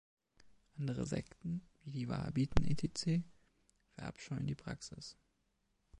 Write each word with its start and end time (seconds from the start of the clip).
Andere 0.79 1.05
Sekten, 1.05 1.61
wie 1.83 1.91
die 1.91 2.09
Wahhabiten 2.09 2.65
etc., 2.65 3.23
verabscheuen 3.91 4.47
die 4.47 4.55
Praxis. 4.55 5.15